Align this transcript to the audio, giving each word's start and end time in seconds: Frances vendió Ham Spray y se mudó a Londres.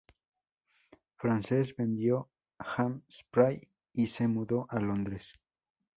Frances 1.19 1.75
vendió 1.75 2.27
Ham 2.57 3.03
Spray 3.07 3.69
y 3.93 4.07
se 4.07 4.27
mudó 4.27 4.65
a 4.71 4.79
Londres. 4.79 5.37